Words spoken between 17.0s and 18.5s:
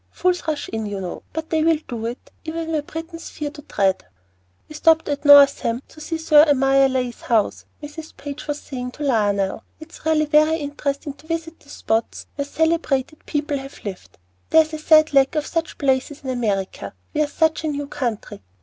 We are such a new country.